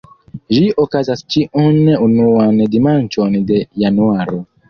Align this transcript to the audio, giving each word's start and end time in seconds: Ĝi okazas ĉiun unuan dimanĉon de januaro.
Ĝi 0.55 0.61
okazas 0.83 1.21
ĉiun 1.33 1.77
unuan 2.07 2.59
dimanĉon 2.77 3.39
de 3.53 3.63
januaro. 3.85 4.43